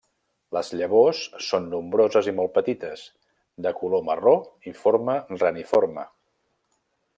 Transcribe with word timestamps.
Les 0.55 0.69
llavors 0.77 1.19
són 1.47 1.67
nombroses 1.73 2.29
i 2.31 2.33
molt 2.39 2.55
petites, 2.55 3.03
de 3.67 3.75
color 3.83 4.03
marró 4.09 4.35
i 4.73 4.75
forma 4.81 5.19
reniforme. 5.37 6.11